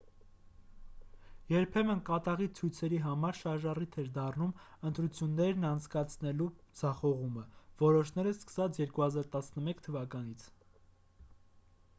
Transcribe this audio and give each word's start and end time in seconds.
երբեմն 1.49 1.99
կատաղի 2.07 2.47
ցույցերի 2.59 3.01
համար 3.03 3.37
շարժառիթ 3.41 3.97
էր 4.05 4.09
դառնում 4.15 4.55
ընտրություններն 4.91 5.69
անցկացնելու 5.73 6.49
ձախողումը 6.81 7.45
որոշները 7.85 8.35
սկսած 8.41 8.83
2011 8.87 9.87
թվականից 9.91 10.49